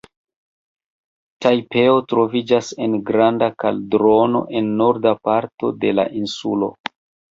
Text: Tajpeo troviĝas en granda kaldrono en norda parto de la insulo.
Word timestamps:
Tajpeo 1.45 1.99
troviĝas 2.15 2.73
en 2.87 2.97
granda 3.11 3.53
kaldrono 3.67 4.45
en 4.63 4.75
norda 4.83 5.17
parto 5.31 5.75
de 5.87 5.97
la 6.03 6.13
insulo. 6.27 6.77